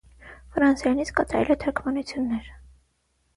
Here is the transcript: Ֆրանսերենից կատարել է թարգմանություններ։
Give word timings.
Ֆրանսերենից 0.53 1.11
կատարել 1.19 1.51
է 1.57 1.59
թարգմանություններ։ 1.65 2.49